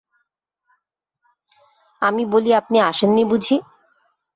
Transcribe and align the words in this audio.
আমি 2.01 2.23
বলি 2.33 2.51
আপনি 2.53 2.77
আসেন 2.81 3.09
নি 3.13 3.23
বুঝি। 3.25 3.55